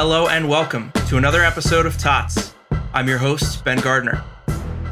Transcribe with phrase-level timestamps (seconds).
[0.00, 2.54] Hello and welcome to another episode of TOTS.
[2.94, 4.22] I'm your host, Ben Gardner.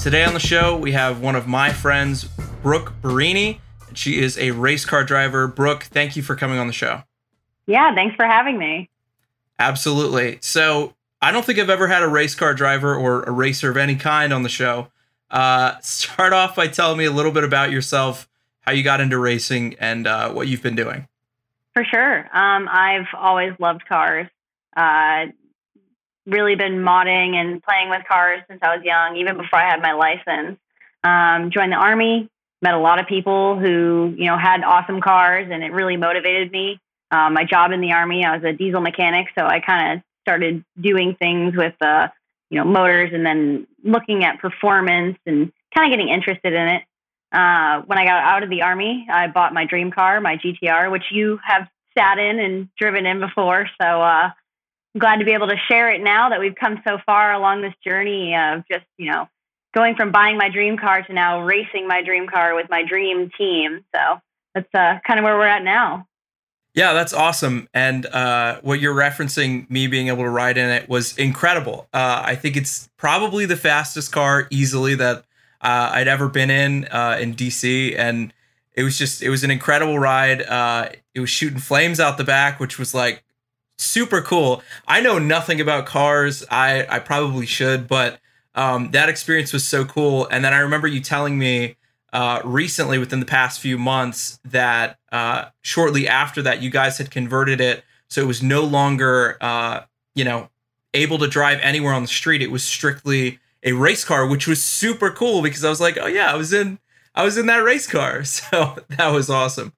[0.00, 2.24] Today on the show, we have one of my friends,
[2.60, 3.60] Brooke Barini.
[3.94, 5.46] She is a race car driver.
[5.46, 7.04] Brooke, thank you for coming on the show.
[7.66, 8.90] Yeah, thanks for having me.
[9.60, 10.38] Absolutely.
[10.40, 13.76] So, I don't think I've ever had a race car driver or a racer of
[13.76, 14.88] any kind on the show.
[15.30, 18.28] Uh, start off by telling me a little bit about yourself,
[18.62, 21.06] how you got into racing, and uh, what you've been doing.
[21.74, 22.28] For sure.
[22.36, 24.26] Um, I've always loved cars.
[24.76, 25.26] Uh,
[26.26, 29.80] really been modding and playing with cars since I was young, even before I had
[29.80, 30.58] my license.
[31.04, 32.28] Um, joined the army,
[32.60, 36.50] met a lot of people who you know had awesome cars, and it really motivated
[36.50, 36.80] me.
[37.10, 40.04] Um, my job in the army, I was a diesel mechanic, so I kind of
[40.22, 42.08] started doing things with uh,
[42.50, 46.82] you know motors, and then looking at performance and kind of getting interested in it.
[47.32, 50.90] Uh, when I got out of the army, I bought my dream car, my GTR,
[50.90, 53.68] which you have sat in and driven in before.
[53.80, 54.30] So uh,
[54.98, 57.74] glad to be able to share it now that we've come so far along this
[57.84, 59.28] journey of just you know
[59.74, 63.30] going from buying my dream car to now racing my dream car with my dream
[63.36, 63.84] team.
[63.94, 64.20] So
[64.54, 66.06] that's uh, kind of where we're at now.
[66.72, 67.68] Yeah, that's awesome.
[67.72, 71.88] And uh, what you're referencing, me being able to ride in it, was incredible.
[71.92, 75.24] Uh, I think it's probably the fastest car easily that
[75.62, 78.32] uh, I'd ever been in uh, in DC, and
[78.74, 80.42] it was just it was an incredible ride.
[80.42, 83.24] Uh, it was shooting flames out the back, which was like
[83.78, 84.62] super cool.
[84.86, 86.44] I know nothing about cars.
[86.50, 88.20] I I probably should, but
[88.54, 90.26] um, that experience was so cool.
[90.30, 91.76] And then I remember you telling me
[92.12, 97.10] uh, recently, within the past few months, that uh, shortly after that, you guys had
[97.10, 99.82] converted it so it was no longer, uh,
[100.14, 100.48] you know,
[100.94, 102.42] able to drive anywhere on the street.
[102.42, 106.06] It was strictly a race car, which was super cool because I was like, oh
[106.06, 106.78] yeah, I was in,
[107.14, 109.72] I was in that race car, so that was awesome.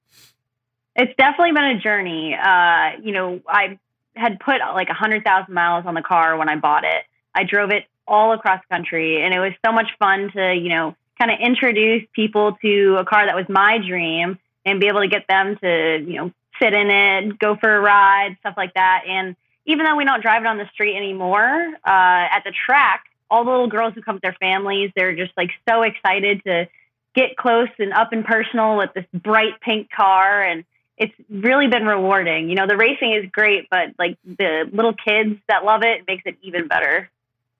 [0.95, 2.35] It's definitely been a journey.
[2.35, 3.79] Uh, you know, I
[4.19, 7.03] had put like a hundred thousand miles on the car when I bought it.
[7.33, 10.95] I drove it all across country, and it was so much fun to, you know,
[11.19, 15.07] kind of introduce people to a car that was my dream and be able to
[15.07, 16.31] get them to, you know,
[16.61, 19.03] sit in it, go for a ride, stuff like that.
[19.07, 19.35] And
[19.65, 23.45] even though we don't drive it on the street anymore, uh, at the track, all
[23.45, 26.67] the little girls who come with their families, they're just like so excited to
[27.15, 30.41] get close and up and personal with this bright pink car.
[30.41, 30.63] And
[30.99, 32.49] it's really been rewarding.
[32.49, 36.23] You know, the racing is great, but like the little kids that love it makes
[36.25, 37.09] it even better.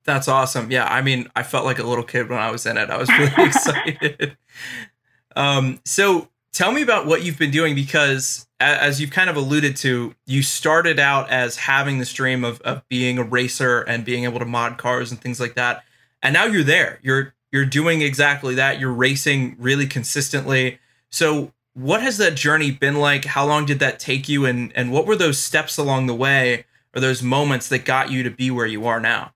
[0.04, 0.70] That's awesome.
[0.72, 2.90] Yeah, I mean, I felt like a little kid when I was in it.
[2.90, 4.38] I was really excited.
[5.36, 9.78] Um, so tell me about what you've been doing because as you've kind of alluded
[9.78, 14.26] to, you started out as having this dream of, of being a racer and being
[14.26, 15.84] able to mod cars and things like that.
[16.22, 17.00] And now you're there.
[17.02, 18.80] You're you're doing exactly that.
[18.80, 20.80] You're racing really consistently.
[21.10, 23.24] So what has that journey been like?
[23.24, 26.66] How long did that take you and and what were those steps along the way
[26.94, 29.32] or those moments that got you to be where you are now?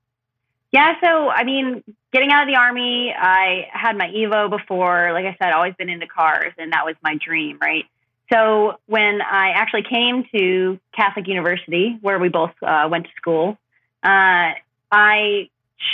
[0.72, 5.14] Yeah, so I mean, getting out of the army, I had my Evo before.
[5.14, 7.86] Like I said, always been into cars, and that was my dream, right?
[8.32, 13.58] So when I actually came to Catholic University, where we both uh, went to school,
[14.04, 14.54] uh,
[14.92, 15.50] I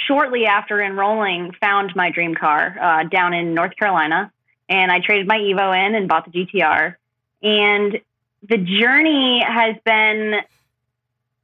[0.08, 4.32] shortly after enrolling found my dream car uh, down in North Carolina,
[4.70, 6.96] and I traded my Evo in and bought the GTR.
[7.42, 8.00] And
[8.48, 10.36] the journey has been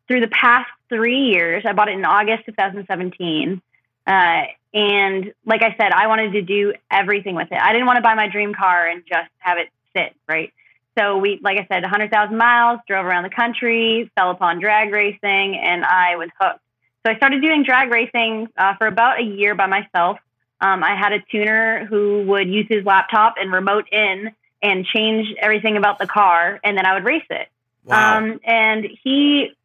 [0.08, 1.64] through the past three years.
[1.66, 3.62] I bought it in August 2017.
[4.06, 4.44] Uh,
[4.74, 7.58] and like I said, I wanted to do everything with it.
[7.60, 10.54] I didn't want to buy my dream car and just have it sit, right?
[10.98, 15.58] So we, like I said, 100,000 miles, drove around the country, fell upon drag racing,
[15.58, 16.60] and I was hooked.
[17.06, 20.20] So I started doing drag racing uh, for about a year by myself.
[20.62, 25.34] Um, I had a tuner who would use his laptop and remote in and change
[25.40, 27.48] everything about the car, and then I would race it.
[27.84, 28.18] Wow.
[28.18, 29.56] Um, and he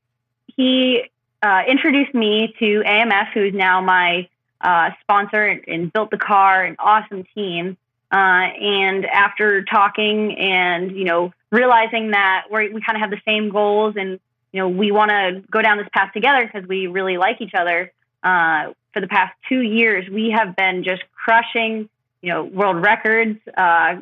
[0.56, 1.05] he
[1.43, 4.28] uh, introduced me to AMS, who's now my
[4.60, 7.78] uh, sponsor and, and, built the car, an awesome team.
[8.13, 13.21] Uh, and after talking and you know realizing that we we kind of have the
[13.25, 14.19] same goals and
[14.53, 17.54] you know we want to go down this path together because we really like each
[17.54, 17.93] other.
[18.22, 21.89] Uh, for the past two years, we have been just crushing
[22.22, 23.97] you know world records, uh,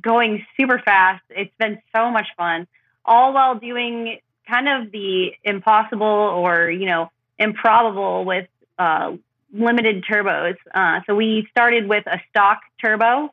[0.00, 1.22] going super fast.
[1.30, 2.66] It's been so much fun,
[3.04, 4.18] all while doing
[4.48, 8.48] kind of the impossible or you know improbable with
[8.78, 9.16] uh,
[9.52, 10.56] limited turbos.
[10.74, 13.32] Uh, so we started with a stock turbo,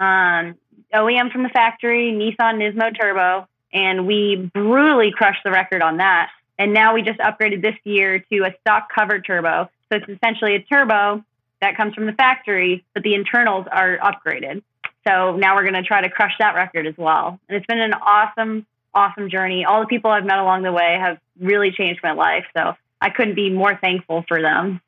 [0.00, 0.56] um,
[0.94, 6.30] OEM from the factory, Nissan Nismo turbo, and we brutally crushed the record on that.
[6.62, 9.68] And now we just upgraded this year to a stock covered turbo.
[9.88, 11.24] So it's essentially a turbo
[11.60, 14.62] that comes from the factory, but the internals are upgraded.
[15.04, 17.40] So now we're going to try to crush that record as well.
[17.48, 18.64] And it's been an awesome
[18.94, 19.64] awesome journey.
[19.64, 22.44] All the people I've met along the way have really changed my life.
[22.56, 24.80] So I couldn't be more thankful for them.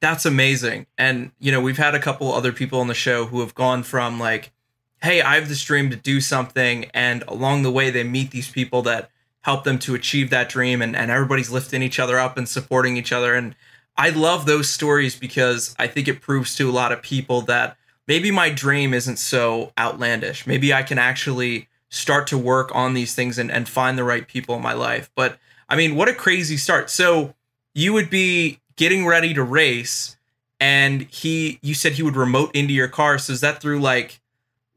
[0.00, 0.86] That's amazing.
[0.96, 3.82] And, you know, we've had a couple other people on the show who have gone
[3.82, 4.50] from like,
[5.02, 6.86] hey, I have this dream to do something.
[6.94, 9.10] And along the way, they meet these people that
[9.42, 10.82] help them to achieve that dream.
[10.82, 13.34] And, and everybody's lifting each other up and supporting each other.
[13.34, 13.54] And
[13.96, 17.76] I love those stories because I think it proves to a lot of people that
[18.08, 20.46] maybe my dream isn't so outlandish.
[20.46, 24.26] Maybe I can actually start to work on these things and, and find the right
[24.26, 25.10] people in my life.
[25.14, 26.88] But I mean, what a crazy start.
[26.88, 27.34] So
[27.74, 30.16] you would be getting ready to race
[30.58, 33.18] and he you said he would remote into your car.
[33.18, 34.20] So is that through like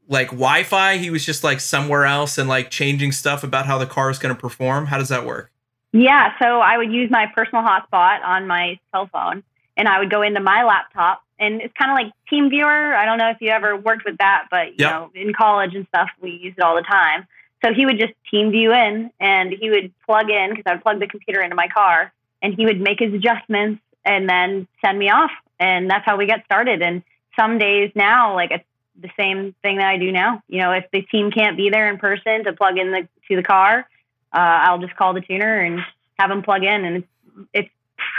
[0.08, 0.96] like Wi-Fi?
[0.98, 4.18] He was just like somewhere else and like changing stuff about how the car is
[4.18, 4.86] going to perform.
[4.86, 5.50] How does that work?
[5.92, 9.42] Yeah, so I would use my personal hotspot on my cell phone
[9.76, 12.94] and I would go into my laptop and it's kind of like TeamViewer.
[12.94, 14.92] I don't know if you ever worked with that, but you yep.
[14.92, 17.26] know, in college and stuff, we use it all the time.
[17.64, 21.00] So he would just TeamView in and he would plug in because I would plug
[21.00, 22.12] the computer into my car
[22.42, 25.30] and he would make his adjustments and then send me off.
[25.58, 26.82] And that's how we got started.
[26.82, 27.02] And
[27.38, 28.64] some days now, like it's
[29.00, 30.42] the same thing that I do now.
[30.48, 33.36] You know, if the team can't be there in person to plug in the to
[33.36, 33.88] the car,
[34.32, 35.80] uh, I'll just call the tuner and
[36.18, 36.84] have them plug in.
[36.84, 37.08] And it's
[37.52, 37.70] it's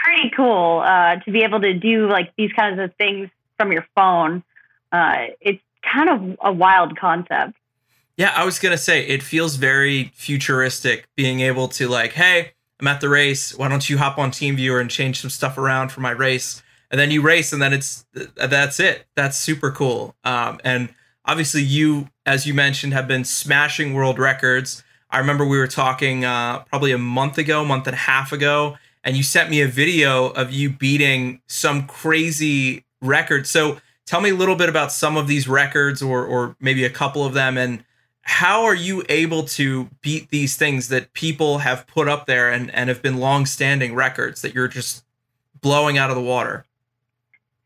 [0.03, 3.85] pretty cool uh, to be able to do like these kinds of things from your
[3.95, 4.43] phone.
[4.91, 7.53] Uh, it's kind of a wild concept.
[8.17, 12.87] Yeah, I was gonna say it feels very futuristic being able to like, hey, I'm
[12.87, 13.55] at the race.
[13.55, 16.61] Why don't you hop on TeamViewer and change some stuff around for my race?
[16.89, 19.05] And then you race, and then it's that's it.
[19.15, 20.15] That's super cool.
[20.23, 20.89] Um, and
[21.25, 24.83] obviously, you, as you mentioned, have been smashing world records.
[25.09, 28.77] I remember we were talking uh, probably a month ago, month and a half ago,
[29.03, 33.47] and you sent me a video of you beating some crazy record.
[33.47, 36.89] So tell me a little bit about some of these records or or maybe a
[36.89, 37.83] couple of them and
[38.27, 42.69] how are you able to beat these things that people have put up there and,
[42.75, 45.05] and have been long-standing records that you're just
[45.61, 46.65] blowing out of the water?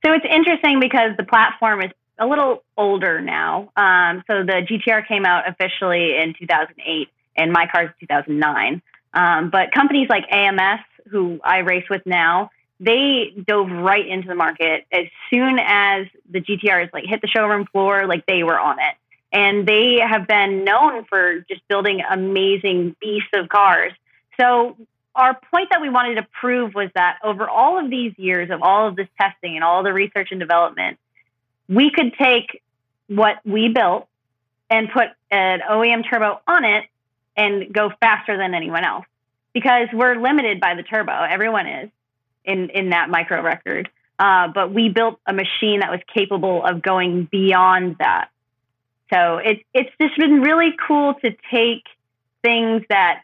[0.06, 3.72] So it's interesting because the platform is a little older now.
[3.76, 8.82] Um, so the GTR came out officially in 2008, and my car is 2009.
[9.14, 14.36] Um, but companies like AMS who I race with now, they dove right into the
[14.36, 18.80] market as soon as the GTRs like hit the showroom floor, like they were on
[18.80, 18.96] it.
[19.34, 23.94] And they have been known for just building amazing beasts of cars.
[24.40, 24.76] So
[25.16, 28.62] our point that we wanted to prove was that over all of these years of
[28.62, 30.98] all of this testing and all the research and development,
[31.68, 32.62] we could take
[33.08, 34.08] what we built
[34.70, 36.86] and put an OEM turbo on it
[37.36, 39.06] and go faster than anyone else
[39.54, 41.12] because we're limited by the turbo.
[41.12, 41.90] Everyone is
[42.46, 43.90] in in that micro record.
[44.18, 48.30] Uh, but we built a machine that was capable of going beyond that.
[49.12, 51.84] So it, it's just been really cool to take
[52.44, 53.24] things that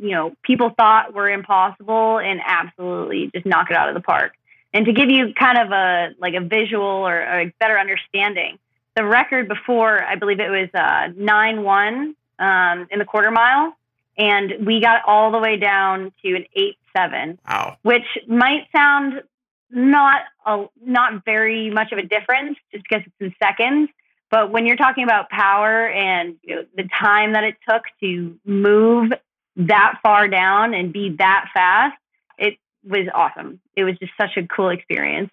[0.00, 4.34] you know people thought were impossible and absolutely just knock it out of the park.
[4.72, 8.58] And to give you kind of a like a visual or a better understanding,
[8.96, 13.76] the record before I believe it was uh, nine one um, in the quarter mile
[14.20, 17.38] and we got all the way down to an eight seven.
[17.48, 17.78] Wow.
[17.82, 19.22] Which might sound
[19.70, 23.88] not a not very much of a difference just because it's in seconds.
[24.30, 28.38] But when you're talking about power and you know, the time that it took to
[28.44, 29.12] move
[29.56, 31.96] that far down and be that fast,
[32.38, 33.60] it was awesome.
[33.76, 35.30] It was just such a cool experience.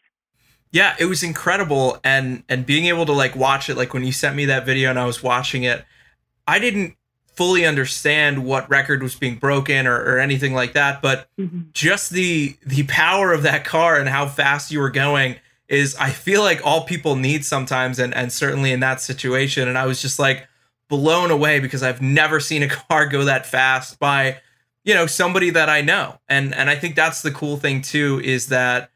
[0.72, 4.12] Yeah, it was incredible and and being able to like watch it like when you
[4.12, 5.86] sent me that video and I was watching it,
[6.46, 6.98] I didn't
[7.38, 11.62] fully understand what record was being broken or, or anything like that but mm-hmm.
[11.72, 15.36] just the the power of that car and how fast you were going
[15.68, 19.78] is i feel like all people need sometimes and and certainly in that situation and
[19.78, 20.48] i was just like
[20.90, 24.38] blown away because i've never seen a car go that fast by
[24.84, 28.22] you know somebody that i know and and i think that's the cool thing too
[28.24, 28.90] is that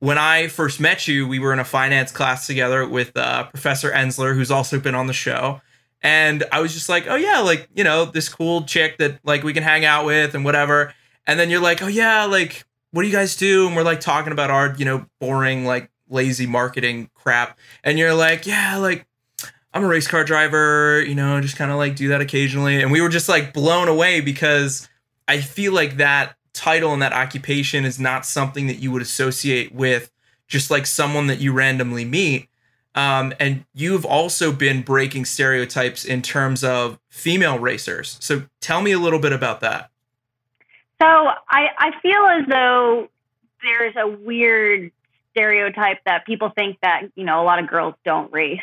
[0.00, 3.90] when i first met you we were in a finance class together with uh, professor
[3.90, 5.60] ensler who's also been on the show
[6.02, 9.42] and I was just like, oh yeah, like you know this cool chick that like
[9.42, 10.94] we can hang out with and whatever.
[11.26, 13.66] And then you're like, oh yeah, like what do you guys do?
[13.66, 17.58] And we're like talking about our you know boring like lazy marketing crap.
[17.82, 19.06] And you're like, yeah, like
[19.74, 22.82] I'm a race car driver, you know, just kind of like do that occasionally.
[22.82, 24.88] And we were just like blown away because
[25.26, 29.72] I feel like that title and that occupation is not something that you would associate
[29.72, 30.10] with
[30.48, 32.48] just like someone that you randomly meet.
[32.94, 38.16] Um, and you've also been breaking stereotypes in terms of female racers.
[38.20, 39.90] So tell me a little bit about that.
[41.00, 43.08] So I, I feel as though
[43.62, 44.90] there's a weird
[45.30, 48.60] stereotype that people think that, you know, a lot of girls don't race.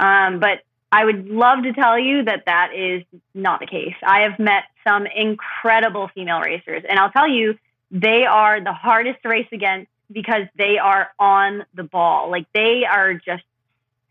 [0.00, 3.04] Um, but I would love to tell you that that is
[3.34, 3.94] not the case.
[4.02, 7.58] I have met some incredible female racers, and I'll tell you,
[7.92, 12.30] they are the hardest to race against because they are on the ball.
[12.30, 13.44] Like they are just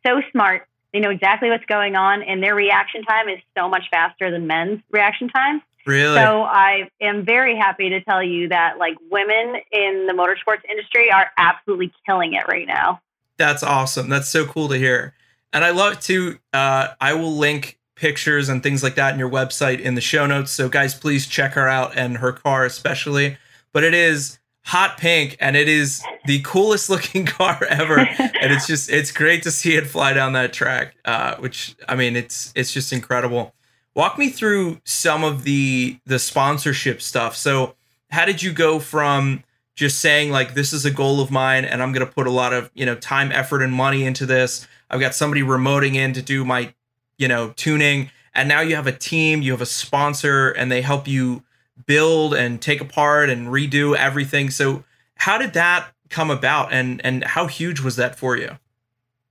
[0.06, 0.68] so smart.
[0.94, 4.48] They know exactly what's going on, and their reaction time is so much faster than
[4.48, 5.62] men's reaction time.
[5.86, 6.16] Really?
[6.16, 11.12] So I am very happy to tell you that like women in the motorsports industry
[11.12, 13.02] are absolutely killing it right now.
[13.38, 14.08] That's awesome.
[14.08, 15.16] That's so cool to hear.
[15.54, 19.30] And I love to uh, I will link pictures and things like that in your
[19.30, 20.52] website in the show notes.
[20.52, 23.38] So guys, please check her out and her car especially.
[23.74, 28.00] But it is hot pink and it is the coolest looking car ever.
[28.00, 30.96] and it's just it's great to see it fly down that track.
[31.06, 33.54] Uh, which I mean it's it's just incredible.
[33.96, 37.36] Walk me through some of the the sponsorship stuff.
[37.36, 37.76] So
[38.12, 39.44] how did you go from
[39.80, 42.32] just saying like this is a goal of mine and I'm going to put a
[42.32, 44.68] lot of, you know, time, effort and money into this.
[44.90, 46.74] I've got somebody remoting in to do my,
[47.18, 50.82] you know, tuning and now you have a team, you have a sponsor and they
[50.82, 51.44] help you
[51.86, 54.50] build and take apart and redo everything.
[54.50, 54.84] So
[55.16, 58.58] how did that come about and and how huge was that for you?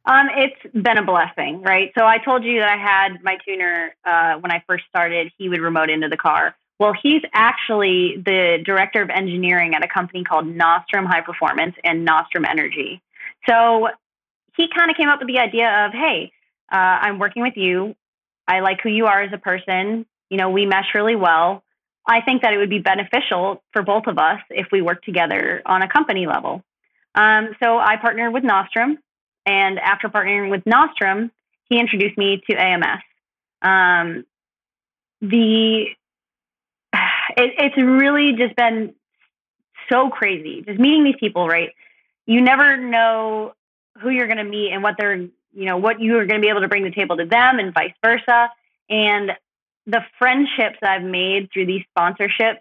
[0.04, 1.92] Um, it's been a blessing, right?
[1.96, 5.30] So I told you that I had my tuner uh, when I first started.
[5.36, 6.56] He would remote into the car.
[6.78, 12.04] Well, he's actually the director of engineering at a company called Nostrum High Performance and
[12.04, 13.02] Nostrum Energy.
[13.48, 13.88] So
[14.58, 16.32] he kind of came up with the idea of, hey,
[16.70, 17.94] uh, I'm working with you.
[18.46, 20.04] I like who you are as a person.
[20.28, 21.62] You know, we mesh really well.
[22.06, 25.62] I think that it would be beneficial for both of us if we work together
[25.64, 26.64] on a company level.
[27.14, 28.98] Um, so I partnered with Nostrum,
[29.46, 31.30] and after partnering with Nostrum,
[31.68, 33.02] he introduced me to AMS.
[33.62, 34.24] Um,
[35.20, 35.86] the
[37.36, 38.94] it, it's really just been
[39.90, 41.46] so crazy, just meeting these people.
[41.46, 41.70] Right,
[42.26, 43.54] you never know
[44.00, 46.44] who you're going to meet and what they're, you know, what you are going to
[46.44, 48.50] be able to bring to the table to them, and vice versa.
[48.88, 49.32] And
[49.86, 52.60] the friendships I've made through these sponsorships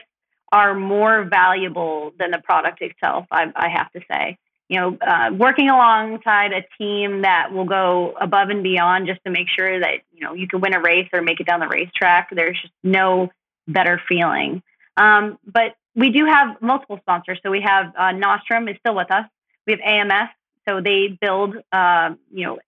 [0.51, 3.25] are more valuable than the product itself.
[3.31, 4.37] I, I have to say,
[4.69, 9.31] you know, uh, working alongside a team that will go above and beyond just to
[9.31, 11.67] make sure that you know you can win a race or make it down the
[11.67, 12.29] racetrack.
[12.31, 13.29] There's just no
[13.67, 14.61] better feeling.
[14.95, 17.39] Um, but we do have multiple sponsors.
[17.43, 19.25] So we have uh, Nostrum is still with us.
[19.65, 20.29] We have AMS,
[20.67, 22.59] so they build, uh, you know,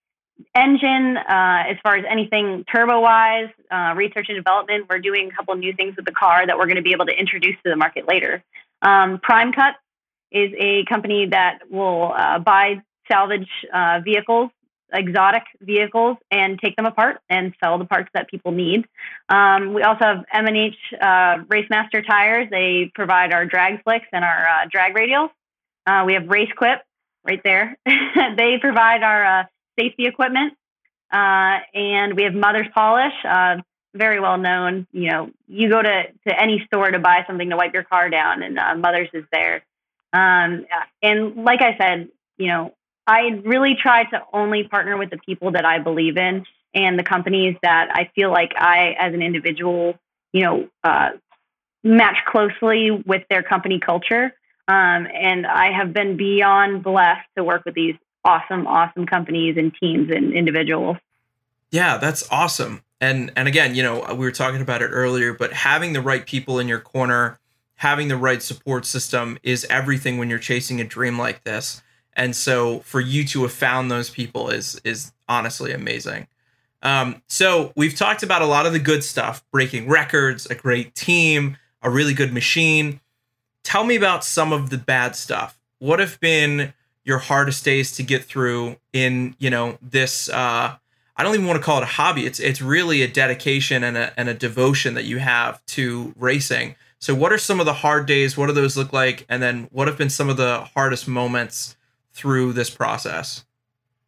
[0.56, 4.86] engine, uh, as far as anything turbo wise, uh, research and development.
[4.90, 7.06] We're doing a couple new things with the car that we're going to be able
[7.08, 8.44] to introduce to the market later.
[8.82, 9.76] Um, Prime Cut
[10.32, 14.52] is a company that will uh, buy salvage uh, vehicles,
[14.94, 18.86] exotic vehicles, and take them apart and sell the parts that people need.
[19.28, 22.48] Um, we also have M&H uh, Racemaster tires.
[22.50, 25.32] They provide our drag slicks and our uh, drag radials.
[26.06, 26.82] we have Race Quip
[27.24, 27.78] right there.
[27.86, 30.54] they provide our safety equipment.
[31.12, 33.58] Uh, and we have Mother's Polish, uh,
[33.96, 34.86] very well known.
[34.92, 38.10] You know, you go to, to any store to buy something to wipe your car
[38.10, 39.64] down, and uh, Mother's is there.
[40.14, 40.66] Um,
[41.02, 42.74] and like I said, you know,
[43.08, 46.46] I really try to only partner with the people that I believe in
[46.76, 49.98] and the companies that I feel like I, as an individual,
[50.32, 51.10] you know, uh,
[51.84, 54.34] match closely with their company culture.
[54.70, 59.74] Um, and I have been beyond blessed to work with these awesome, awesome companies and
[59.82, 60.98] teams and individuals.
[61.72, 62.84] Yeah, that's awesome.
[63.02, 66.24] And and again, you know, we were talking about it earlier, but having the right
[66.24, 67.40] people in your corner,
[67.78, 71.82] having the right support system is everything when you're chasing a dream like this.
[72.14, 76.28] And so for you to have found those people is is honestly amazing.
[76.84, 80.94] Um, so we've talked about a lot of the good stuff, breaking records, a great
[80.94, 83.00] team, a really good machine.
[83.70, 85.56] Tell me about some of the bad stuff.
[85.78, 86.74] What have been
[87.04, 90.76] your hardest days to get through in you know this uh
[91.16, 92.26] I don't even want to call it a hobby.
[92.26, 96.78] It's it's really a dedication and a and a devotion that you have to racing.
[96.98, 98.36] So what are some of the hard days?
[98.36, 99.28] What do those look like?
[99.30, 101.78] And then what have been some of the hardest moments
[102.12, 103.46] through this process?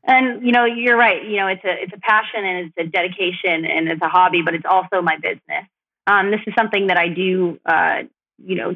[0.05, 1.23] And you know, you're right.
[1.23, 4.41] You know, it's a it's a passion and it's a dedication and it's a hobby,
[4.41, 5.67] but it's also my business.
[6.07, 8.03] Um, this is something that I do, uh,
[8.43, 8.75] you know,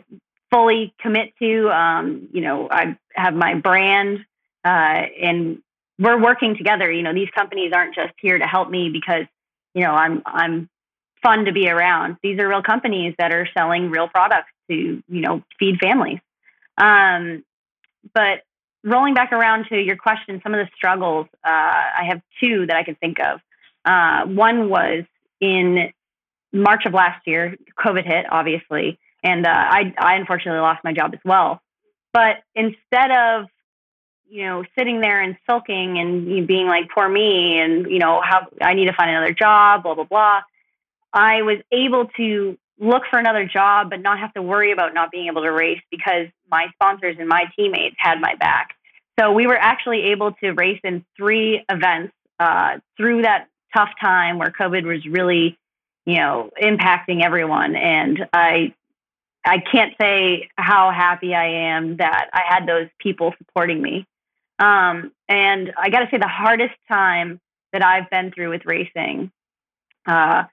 [0.55, 1.69] fully commit to.
[1.69, 4.19] Um, you know, I have my brand,
[4.63, 4.67] uh,
[5.21, 5.61] and
[5.99, 6.89] we're working together.
[6.89, 9.25] You know, these companies aren't just here to help me because
[9.73, 10.69] you know I'm I'm
[11.21, 12.17] fun to be around.
[12.23, 16.19] These are real companies that are selling real products to you know feed families.
[16.77, 17.43] Um,
[18.13, 18.43] but
[18.83, 22.77] rolling back around to your question, some of the struggles uh, I have two that
[22.77, 23.41] I can think of.
[23.83, 25.03] Uh, one was
[25.41, 25.91] in
[26.53, 31.13] March of last year, COVID hit, obviously, and uh, I, I unfortunately lost my job
[31.13, 31.61] as well.
[32.13, 33.47] But instead of
[34.27, 38.47] you know sitting there and sulking and being like poor me and you know how
[38.61, 40.41] I need to find another job, blah blah blah,
[41.11, 45.11] I was able to look for another job, but not have to worry about not
[45.11, 48.75] being able to race because my sponsors and my teammates had my back.
[49.19, 54.37] So we were actually able to race in three events uh, through that tough time
[54.39, 55.57] where COVID was really,
[56.05, 57.75] you know, impacting everyone.
[57.75, 58.73] And I,
[59.45, 64.07] I can't say how happy I am that I had those people supporting me.
[64.57, 67.39] Um, and I got to say, the hardest time
[67.73, 69.31] that I've been through with racing,
[70.07, 70.45] uh,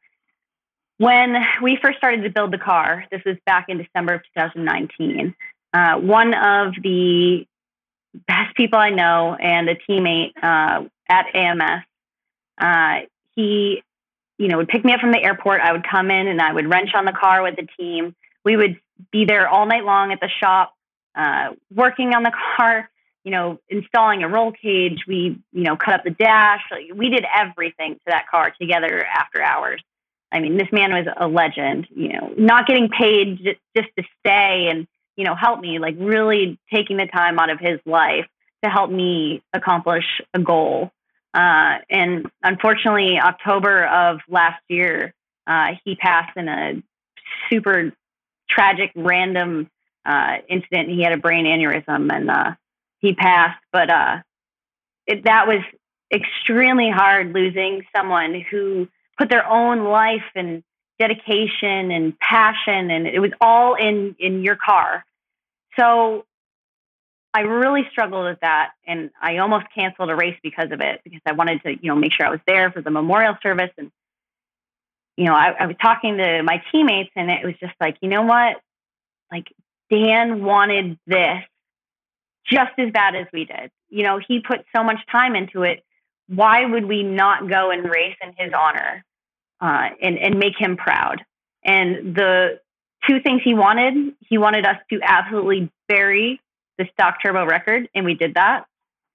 [0.98, 5.34] when we first started to build the car, this was back in December of 2019.
[5.72, 7.46] Uh, one of the
[8.26, 11.84] best people I know and a teammate uh, at AMS.
[12.58, 13.82] Uh, he,
[14.38, 15.60] you know, would pick me up from the airport.
[15.60, 18.14] I would come in and I would wrench on the car with the team.
[18.44, 18.80] We would
[19.10, 20.74] be there all night long at the shop,
[21.14, 22.88] uh, working on the car.
[23.24, 25.04] You know, installing a roll cage.
[25.06, 26.62] We, you know, cut up the dash.
[26.92, 29.80] We did everything to that car together after hours.
[30.32, 31.86] I mean, this man was a legend.
[31.94, 35.96] You know, not getting paid just, just to stay and you know, help me, like
[35.98, 38.26] really taking the time out of his life
[38.64, 40.90] to help me accomplish a goal.
[41.34, 45.14] Uh, and unfortunately, October of last year,
[45.46, 46.82] uh, he passed in a
[47.50, 47.92] super
[48.54, 49.70] tragic, random
[50.04, 50.88] uh, incident.
[50.88, 52.52] He had a brain aneurysm and uh,
[52.98, 53.60] he passed.
[53.72, 54.18] But uh,
[55.06, 55.60] it, that was
[56.12, 60.62] extremely hard losing someone who put their own life and
[60.98, 65.04] dedication and passion and it was all in in your car
[65.76, 66.24] so
[67.34, 71.20] i really struggled with that and i almost canceled a race because of it because
[71.26, 73.90] i wanted to you know make sure i was there for the memorial service and
[75.16, 78.08] you know I, I was talking to my teammates and it was just like you
[78.08, 78.56] know what
[79.30, 79.52] like
[79.90, 81.42] dan wanted this
[82.46, 85.82] just as bad as we did you know he put so much time into it
[86.28, 89.04] why would we not go and race in his honor
[89.62, 91.24] uh, and, and make him proud.
[91.64, 92.60] And the
[93.08, 96.40] two things he wanted, he wanted us to absolutely bury
[96.78, 98.64] the stock turbo record, and we did that.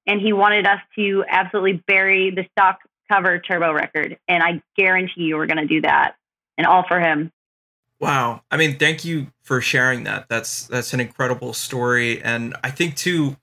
[0.08, 2.80] And he wanted us to absolutely bury the stock
[3.12, 4.17] cover turbo record.
[4.28, 6.15] And I guarantee you we're going to do that
[6.58, 7.32] and all for him.
[8.00, 8.41] Wow.
[8.52, 10.30] I mean, thank you for sharing that.
[10.30, 13.38] That's that's an incredible story and I think too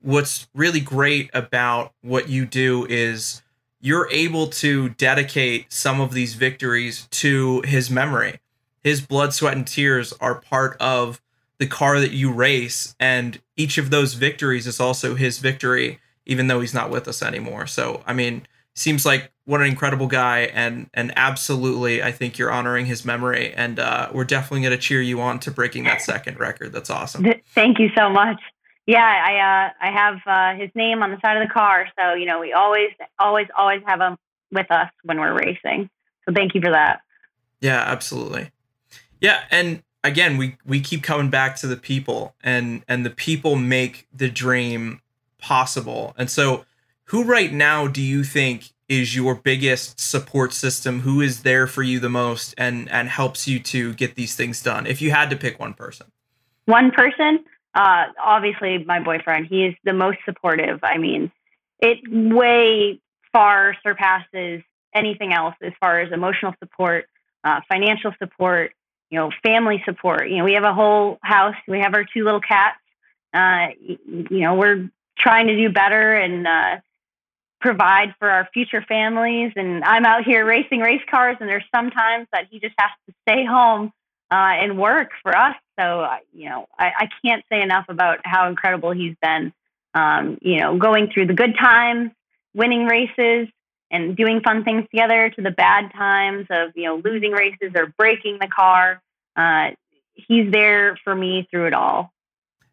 [0.00, 3.42] what's really great about what you do is
[3.80, 8.40] you're able to dedicate some of these victories to his memory.
[8.82, 11.20] His blood, sweat, and tears are part of
[11.58, 16.46] the car that you race, and each of those victories is also his victory, even
[16.46, 17.66] though he's not with us anymore.
[17.66, 18.46] So, I mean,
[18.78, 23.52] seems like what an incredible guy, and and absolutely, I think you're honoring his memory,
[23.54, 26.72] and uh, we're definitely going to cheer you on to breaking that second record.
[26.72, 27.26] That's awesome.
[27.54, 28.40] Thank you so much
[28.88, 32.14] yeah, I uh, I have uh, his name on the side of the car, so
[32.14, 32.88] you know we always,
[33.18, 34.16] always, always have him
[34.50, 35.90] with us when we're racing.
[36.24, 37.02] So thank you for that.
[37.60, 38.50] Yeah, absolutely.
[39.20, 43.56] Yeah, and again, we we keep coming back to the people, and and the people
[43.56, 45.02] make the dream
[45.36, 46.14] possible.
[46.16, 46.64] And so,
[47.08, 51.00] who right now do you think is your biggest support system?
[51.00, 54.62] Who is there for you the most, and and helps you to get these things
[54.62, 54.86] done?
[54.86, 56.06] If you had to pick one person,
[56.64, 57.44] one person
[57.74, 59.46] uh, obviously my boyfriend.
[59.46, 60.80] He is the most supportive.
[60.82, 61.30] I mean,
[61.80, 63.00] it way
[63.32, 64.62] far surpasses
[64.94, 67.06] anything else as far as emotional support,
[67.44, 68.72] uh, financial support,
[69.10, 70.28] you know, family support.
[70.28, 71.54] You know, we have a whole house.
[71.66, 72.78] We have our two little cats.
[73.32, 76.76] Uh, you know, we're trying to do better and uh,
[77.60, 79.52] provide for our future families.
[79.56, 83.14] And I'm out here racing race cars, and there's sometimes that he just has to
[83.28, 83.92] stay home
[84.30, 85.56] uh, and work for us.
[85.78, 89.52] So, uh, you know, I, I, can't say enough about how incredible he's been.
[89.94, 92.10] Um, you know, going through the good times,
[92.54, 93.48] winning races,
[93.90, 97.86] and doing fun things together to the bad times of, you know, losing races or
[97.96, 99.00] breaking the car.
[99.34, 99.70] Uh,
[100.14, 102.12] he's there for me through it all.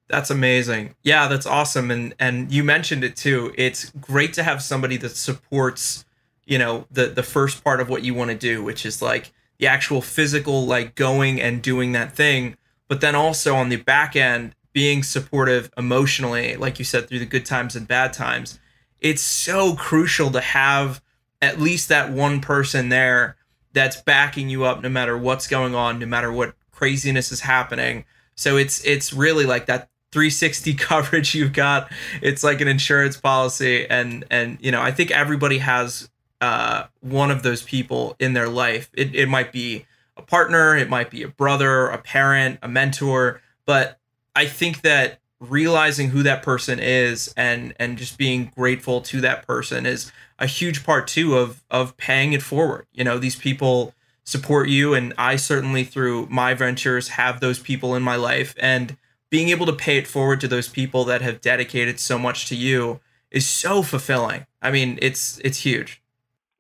[0.08, 0.96] That's amazing.
[1.04, 1.89] Yeah, that's awesome.
[1.91, 3.54] And and you mentioned it too.
[3.58, 6.06] It's great to have somebody that supports,
[6.46, 9.32] you know, the the first part of what you want to do, which is like
[9.58, 14.15] the actual physical like going and doing that thing but then also on the back
[14.15, 18.60] end being supportive emotionally like you said through the good times and bad times
[19.00, 21.02] it's so crucial to have
[21.41, 23.36] at least that one person there
[23.74, 28.04] that's backing you up no matter what's going on no matter what craziness is happening
[28.36, 33.86] so it's it's really like that 360 coverage you've got it's like an insurance policy
[33.89, 36.10] and and you know i think everybody has
[36.41, 38.89] uh, one of those people in their life.
[38.93, 39.86] It, it might be
[40.17, 43.99] a partner, it might be a brother, a parent, a mentor, but
[44.36, 49.45] I think that realizing who that person is and and just being grateful to that
[49.45, 52.86] person is a huge part too of of paying it forward.
[52.93, 54.93] You know, these people support you.
[54.93, 58.56] And I certainly, through my ventures, have those people in my life.
[58.60, 58.97] And
[59.30, 62.56] being able to pay it forward to those people that have dedicated so much to
[62.56, 63.00] you
[63.32, 64.46] is so fulfilling.
[64.62, 66.02] I mean, it's it's huge.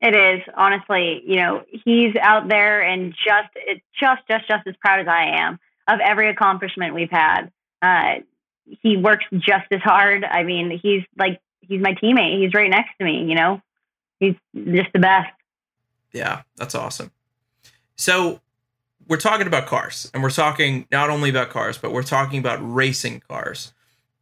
[0.01, 3.49] It is honestly, you know, he's out there and just
[3.99, 7.51] just just just as proud as I am of every accomplishment we've had.
[7.81, 8.15] Uh,
[8.81, 10.23] he works just as hard.
[10.23, 12.41] I mean, he's like he's my teammate.
[12.41, 13.25] He's right next to me.
[13.25, 13.61] You know,
[14.19, 15.31] he's just the best.
[16.11, 17.11] Yeah, that's awesome.
[17.95, 18.41] So
[19.07, 22.59] we're talking about cars, and we're talking not only about cars, but we're talking about
[22.61, 23.73] racing cars.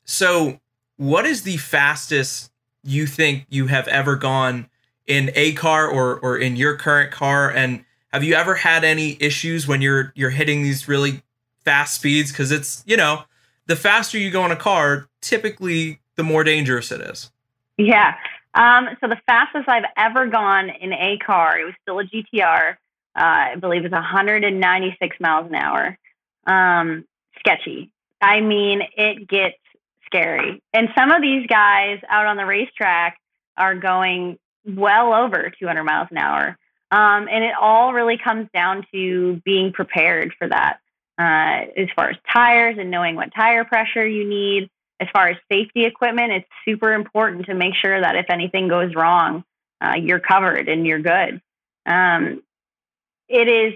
[0.06, 0.60] So,
[0.98, 2.52] what is the fastest
[2.84, 4.67] you think you have ever gone
[5.08, 7.50] in a car or or in your current car?
[7.52, 11.24] And have you ever had any issues when you're you're hitting these really
[11.63, 12.32] fast speeds?
[12.32, 13.24] Because it's you know
[13.67, 17.32] the faster you go in a car, typically the more dangerous it is.
[17.78, 18.15] Yeah.
[18.56, 22.76] Um, so the fastest I've ever gone in a car, it was still a GTR.
[23.15, 25.97] Uh, I believe it's 196 miles an hour.
[26.45, 27.06] Um,
[27.39, 27.91] sketchy.
[28.21, 29.58] I mean, it gets
[30.06, 30.62] scary.
[30.73, 33.17] And some of these guys out on the racetrack
[33.58, 36.58] are going well over 200 miles an hour.
[36.91, 40.78] Um, and it all really comes down to being prepared for that
[41.17, 44.69] uh, as far as tires and knowing what tire pressure you need.
[44.99, 48.95] As far as safety equipment, it's super important to make sure that if anything goes
[48.95, 49.43] wrong,
[49.82, 51.41] uh, you're covered and you're good.
[51.86, 52.41] Um,
[53.28, 53.74] it is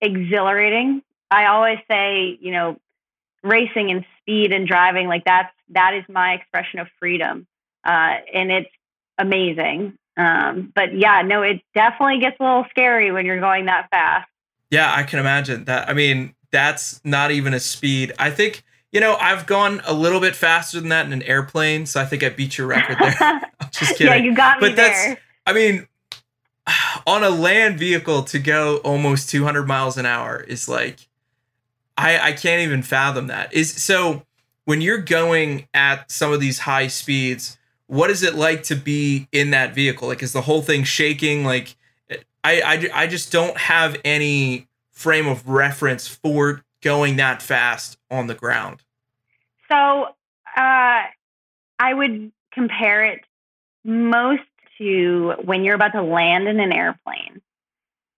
[0.00, 1.02] exhilarating.
[1.30, 2.78] I always say, you know,
[3.42, 7.46] racing and speed and driving, like that's that is my expression of freedom,
[7.84, 8.70] uh, and it's
[9.18, 9.98] amazing.
[10.16, 14.28] Um, but yeah, no, it definitely gets a little scary when you're going that fast.
[14.70, 15.88] Yeah, I can imagine that.
[15.88, 18.12] I mean, that's not even a speed.
[18.18, 21.86] I think you know I've gone a little bit faster than that in an airplane,
[21.86, 23.14] so I think I beat your record there.
[23.60, 24.06] I'm just kidding.
[24.06, 25.20] Yeah, you got me but that's.
[25.46, 25.86] I mean,
[27.06, 31.08] on a land vehicle to go almost 200 miles an hour is like,
[31.96, 33.52] I I can't even fathom that.
[33.52, 34.22] Is so
[34.64, 39.28] when you're going at some of these high speeds, what is it like to be
[39.30, 40.08] in that vehicle?
[40.08, 41.44] Like, is the whole thing shaking?
[41.44, 41.76] Like,
[42.42, 48.26] I I, I just don't have any frame of reference for going that fast on
[48.26, 48.82] the ground?
[49.68, 50.06] So
[50.56, 51.02] uh,
[51.78, 53.20] I would compare it
[53.84, 54.42] most
[54.78, 57.40] to when you're about to land in an airplane.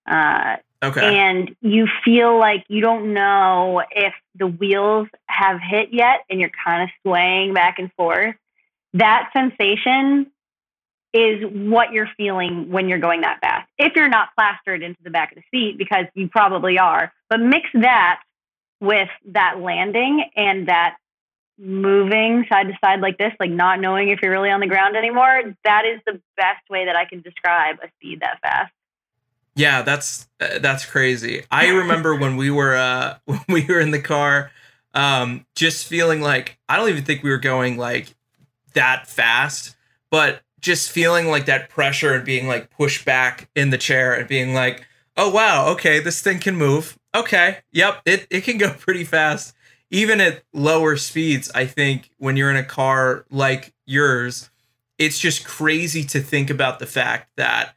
[0.08, 1.16] Uh, okay.
[1.18, 6.50] And you feel like you don't know if the wheels have hit yet and you're
[6.64, 8.36] kind of swaying back and forth.
[8.94, 10.30] That sensation
[11.12, 13.68] is what you're feeling when you're going that fast.
[13.78, 17.40] If you're not plastered into the back of the seat, because you probably are, but
[17.40, 18.20] mix that
[18.80, 20.96] with that landing and that
[21.58, 24.96] moving side to side like this, like not knowing if you're really on the ground
[24.96, 28.72] anymore, that is the best way that I can describe a speed that fast.
[29.54, 31.44] Yeah, that's uh, that's crazy.
[31.50, 34.50] I remember when we were uh when we were in the car
[34.94, 38.14] um just feeling like I don't even think we were going like
[38.74, 39.76] that fast,
[40.10, 44.28] but just feeling like that pressure and being like pushed back in the chair and
[44.28, 46.98] being like, oh wow, okay, this thing can move.
[47.14, 49.54] Okay, yep, it, it can go pretty fast.
[49.90, 54.50] Even at lower speeds, I think when you're in a car like yours,
[54.98, 57.74] it's just crazy to think about the fact that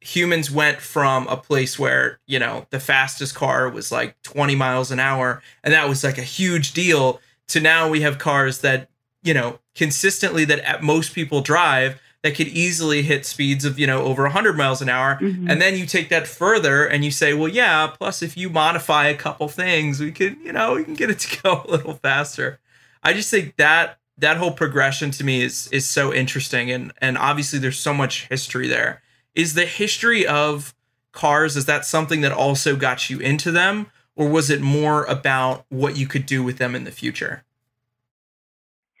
[0.00, 4.90] humans went from a place where, you know, the fastest car was like 20 miles
[4.90, 8.88] an hour, and that was like a huge deal, to now we have cars that,
[9.22, 14.02] you know, consistently that most people drive that could easily hit speeds of you know
[14.02, 15.16] over 100 miles an hour.
[15.20, 15.48] Mm-hmm.
[15.48, 19.06] and then you take that further and you say well yeah plus if you modify
[19.06, 21.94] a couple things we can you know we can get it to go a little
[21.94, 22.58] faster.
[23.02, 26.72] I just think that that whole progression to me is is so interesting.
[26.72, 29.02] And and obviously there's so much history there.
[29.36, 30.74] Is the history of
[31.12, 33.86] cars is that something that also got you into them?
[34.16, 37.44] Or was it more about what you could do with them in the future?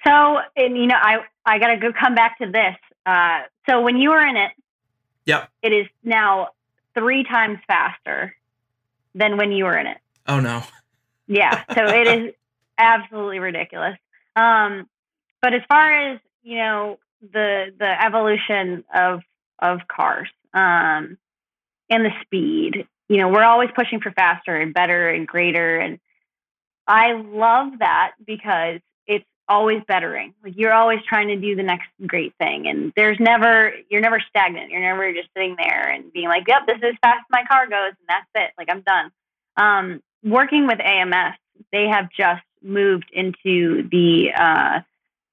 [0.06, 3.96] So and you know i i gotta go come back to this uh, so when
[3.96, 4.52] you are in it,
[5.24, 6.48] yep, it is now
[6.94, 8.34] three times faster
[9.14, 9.98] than when you were in it.
[10.26, 10.62] Oh no.
[11.26, 12.34] yeah, so it is
[12.76, 13.96] absolutely ridiculous.
[14.34, 14.88] Um,
[15.40, 19.20] but as far as you know, the the evolution of
[19.60, 21.16] of cars um,
[21.88, 26.00] and the speed, you know, we're always pushing for faster and better and greater, and
[26.88, 28.80] I love that because
[29.48, 30.34] always bettering.
[30.42, 32.66] Like you're always trying to do the next great thing.
[32.66, 34.70] And there's never, you're never stagnant.
[34.70, 37.44] You're never just sitting there and being like, yep, this is as fast as my
[37.44, 38.52] car goes and that's it.
[38.58, 39.10] Like I'm done.
[39.56, 41.36] Um, working with AMS,
[41.72, 44.80] they have just moved into the, uh,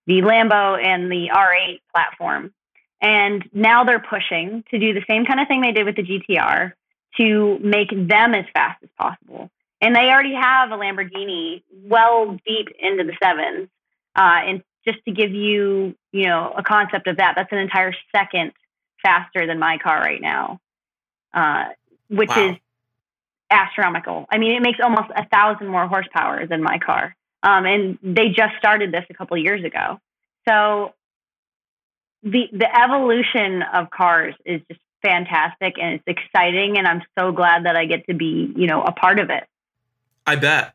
[0.06, 2.54] the Lambo and the R8 platform.
[3.02, 6.04] And now they're pushing to do the same kind of thing they did with the
[6.04, 6.74] GTR
[7.18, 9.50] to make them as fast as possible.
[9.82, 13.68] And they already have a Lamborghini well deep into the sevens.
[14.16, 17.94] Uh, and just to give you, you know, a concept of that, that's an entire
[18.16, 18.52] second
[19.02, 20.60] faster than my car right now,
[21.34, 21.66] uh,
[22.10, 22.50] which wow.
[22.50, 22.58] is
[23.50, 24.26] astronomical.
[24.30, 27.16] I mean, it makes almost a thousand more horsepower than my car.
[27.44, 30.00] Um, and they just started this a couple years ago.
[30.48, 30.94] So
[32.24, 37.66] the the evolution of cars is just fantastic and it's exciting and I'm so glad
[37.66, 39.44] that I get to be, you know, a part of it.
[40.26, 40.74] I bet.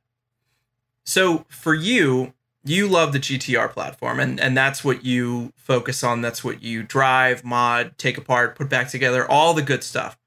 [1.05, 2.35] So for you,
[2.69, 6.83] you love the GTR platform and and that's what you focus on, that's what you
[6.83, 10.19] drive, mod, take apart, put back together, all the good stuff.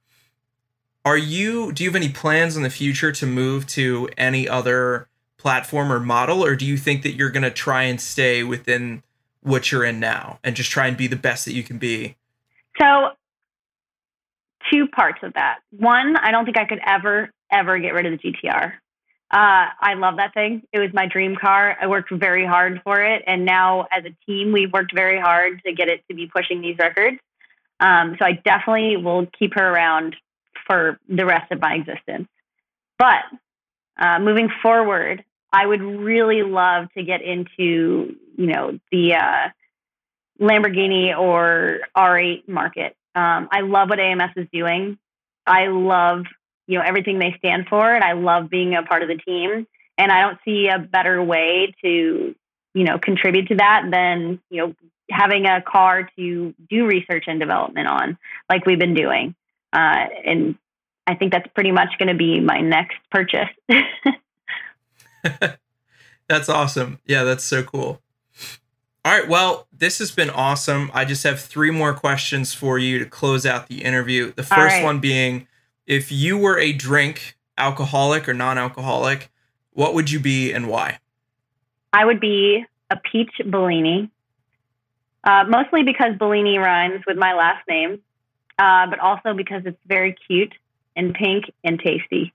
[1.03, 5.07] Are you do you have any plans in the future to move to any other
[5.37, 9.01] platform or model or do you think that you're going to try and stay within
[9.41, 12.15] what you're in now and just try and be the best that you can be?
[12.79, 13.09] So,
[14.71, 15.59] two parts of that.
[15.71, 18.73] One, I don't think I could ever, ever get rid of the GTR.
[19.31, 20.63] Uh, I love that thing.
[20.73, 21.77] It was my dream car.
[21.81, 23.23] I worked very hard for it.
[23.25, 26.61] And now, as a team, we've worked very hard to get it to be pushing
[26.61, 27.17] these records.
[27.79, 30.17] Um, so, I definitely will keep her around
[30.67, 32.27] for the rest of my existence.
[32.99, 33.23] But
[33.97, 39.49] uh, moving forward, I would really love to get into, you know, the uh,
[40.41, 42.95] Lamborghini or R8 market.
[43.15, 44.97] Um, I love what AMS is doing.
[45.45, 46.25] I love,
[46.71, 49.67] you know, everything they stand for, and I love being a part of the team.
[49.97, 52.33] And I don't see a better way to,
[52.73, 54.73] you know, contribute to that than, you know,
[55.09, 58.17] having a car to do research and development on,
[58.49, 59.35] like we've been doing.
[59.73, 60.55] Uh, and
[61.05, 63.49] I think that's pretty much going to be my next purchase.
[66.29, 66.99] that's awesome.
[67.05, 68.01] Yeah, that's so cool.
[69.03, 70.89] All right, well, this has been awesome.
[70.93, 74.31] I just have three more questions for you to close out the interview.
[74.31, 74.83] The first right.
[74.85, 75.47] one being
[75.85, 79.29] if you were a drink, alcoholic or non alcoholic,
[79.71, 80.99] what would you be and why?
[81.93, 84.09] I would be a peach Bellini,
[85.23, 88.01] uh, mostly because Bellini rhymes with my last name,
[88.57, 90.53] uh, but also because it's very cute
[90.95, 92.33] and pink and tasty.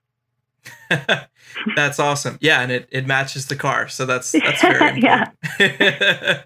[1.75, 2.37] that's awesome.
[2.41, 5.03] Yeah, and it, it matches the car, so that's that's very important.
[5.59, 6.43] yeah.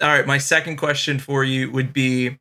[0.02, 2.38] All right, my second question for you would be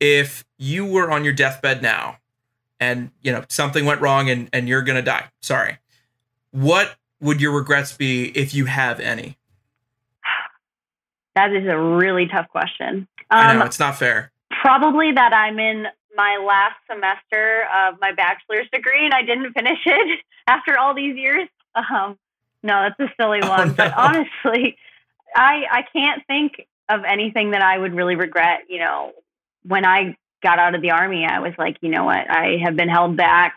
[0.00, 2.18] if you were on your deathbed now
[2.84, 5.26] and you know something went wrong and and you're going to die.
[5.40, 5.78] Sorry.
[6.50, 9.38] What would your regrets be if you have any?
[11.34, 13.08] That is a really tough question.
[13.30, 14.30] Um, I know um, it's not fair.
[14.50, 19.80] Probably that I'm in my last semester of my bachelor's degree and I didn't finish
[19.84, 21.48] it after all these years.
[21.74, 22.16] Um,
[22.62, 23.60] no, that's a silly oh, one.
[23.60, 23.74] Oh, no.
[23.74, 24.76] But honestly,
[25.34, 28.60] I I can't think of anything that I would really regret.
[28.68, 29.12] You know,
[29.64, 32.76] when I got out of the army, I was like, you know what, I have
[32.76, 33.54] been held back.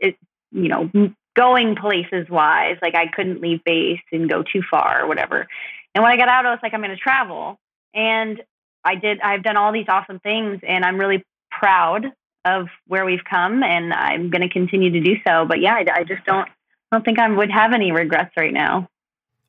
[0.00, 0.16] It,
[0.50, 0.90] you know,
[1.34, 5.46] going places wise, like I couldn't leave base and go too far or whatever.
[5.94, 7.58] And when I got out, I was like, I'm going to travel.
[7.94, 8.42] And
[8.84, 12.06] I did, I've done all these awesome things and I'm really proud
[12.44, 15.44] of where we've come and I'm going to continue to do so.
[15.46, 16.48] But yeah, I, I just don't,
[16.90, 18.88] don't think I would have any regrets right now.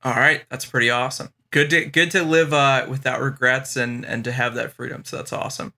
[0.03, 0.43] All right.
[0.49, 1.29] That's pretty awesome.
[1.51, 5.03] Good to, good to live uh, without regrets and, and to have that freedom.
[5.05, 5.73] So that's awesome.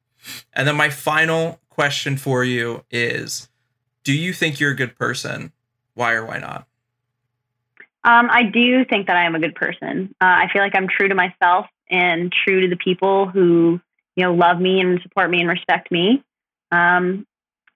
[0.54, 3.50] And then my final question for you is,
[4.04, 5.52] do you think you're a good person?
[5.94, 6.68] Why or why not?
[8.06, 10.14] Um, I do think that I am a good person.
[10.22, 13.80] Uh, I feel like I'm true to myself and true to the people who
[14.16, 16.24] you know love me and support me and respect me.
[16.72, 17.26] Um,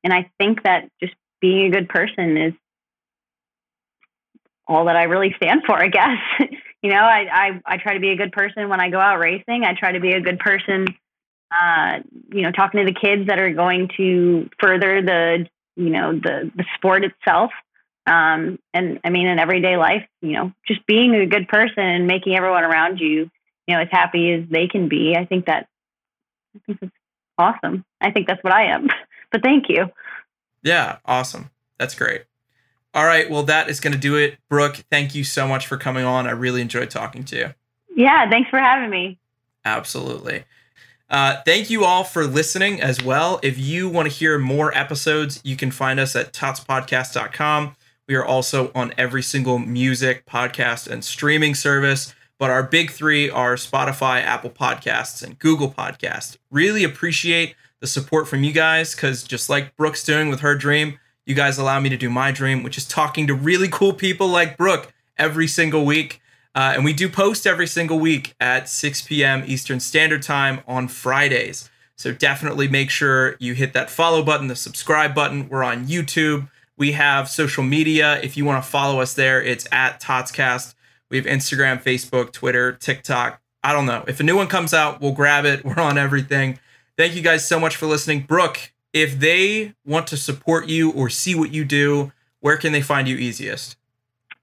[0.04, 2.54] and I think that just being a good person is
[4.68, 5.76] all that I really stand for.
[5.76, 6.20] I guess
[6.84, 9.18] you know I, I I try to be a good person when I go out
[9.18, 9.64] racing.
[9.64, 10.86] I try to be a good person.
[11.52, 12.00] Uh,
[12.32, 16.52] you know, talking to the kids that are going to further the you know the
[16.56, 17.52] the sport itself.
[18.06, 22.08] Um, and I mean, in everyday life, you know, just being a good person and
[22.08, 23.30] making everyone around you,
[23.68, 25.16] you know, as happy as they can be.
[25.16, 25.68] I think that
[26.56, 26.92] I think that's
[27.38, 27.86] awesome.
[28.02, 28.88] I think that's what I am.
[29.32, 29.92] but thank you.
[30.64, 31.52] Yeah, awesome.
[31.78, 32.26] That's great.
[32.94, 33.30] All right.
[33.30, 34.38] Well, that is going to do it.
[34.50, 36.28] Brooke, thank you so much for coming on.
[36.28, 37.54] I really enjoyed talking to you.
[37.96, 39.20] Yeah, thanks for having me.
[39.64, 40.46] Absolutely.
[41.10, 43.40] Uh, thank you all for listening as well.
[43.42, 47.76] If you want to hear more episodes, you can find us at totspodcast.com.
[48.08, 52.14] We are also on every single music, podcast, and streaming service.
[52.38, 56.38] But our big three are Spotify, Apple Podcasts, and Google Podcasts.
[56.50, 61.00] Really appreciate the support from you guys because just like Brooke's doing with her dream,
[61.26, 64.28] you guys allow me to do my dream, which is talking to really cool people
[64.28, 66.22] like Brooke every single week.
[66.60, 69.44] Uh, and we do post every single week at 6 p.m.
[69.48, 71.70] Eastern Standard Time on Fridays.
[71.96, 75.48] So definitely make sure you hit that follow button, the subscribe button.
[75.48, 76.50] We're on YouTube.
[76.76, 78.20] We have social media.
[78.22, 80.76] If you want to follow us there, it's at Totscast.
[81.10, 83.40] We have Instagram, Facebook, Twitter, TikTok.
[83.64, 84.04] I don't know.
[84.10, 85.64] If a new one comes out, we'll grab it.
[85.64, 86.60] We're on everything.
[86.98, 88.24] Thank you guys so much for listening.
[88.24, 92.82] Brooke, if they want to support you or see what you do, where can they
[92.82, 93.78] find you easiest?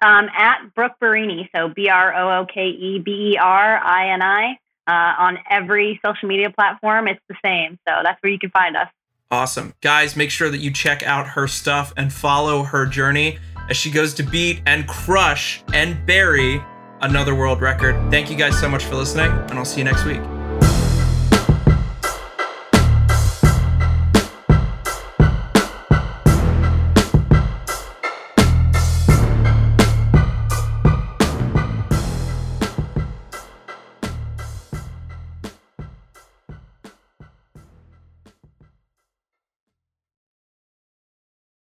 [0.03, 4.11] Um, at Brooke Berini, so B R O O K E B E R I
[4.11, 7.09] N I, uh, on every social media platform.
[7.09, 7.79] It's the same.
[7.89, 8.89] So that's where you can find us.
[9.31, 9.75] Awesome.
[9.81, 13.91] Guys, make sure that you check out her stuff and follow her journey as she
[13.91, 16.63] goes to beat and crush and bury
[17.01, 17.95] another world record.
[18.11, 20.21] Thank you guys so much for listening, and I'll see you next week.